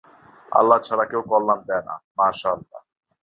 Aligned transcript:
আল্লাহ 0.51 0.77
ছাড়া 0.87 1.05
কেউ 1.11 1.21
কল্যাণ 1.31 1.59
দেয় 1.69 1.83
না—মাশাআল্লাহ। 1.87 2.81